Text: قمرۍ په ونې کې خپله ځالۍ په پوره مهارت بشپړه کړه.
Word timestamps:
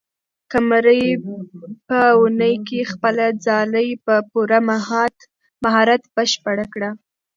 قمرۍ 0.51 1.03
په 1.87 1.99
ونې 2.19 2.53
کې 2.67 2.79
خپله 2.91 3.25
ځالۍ 3.45 3.89
په 4.05 4.13
پوره 4.31 4.59
مهارت 5.63 6.03
بشپړه 6.15 6.65
کړه. 6.73 6.89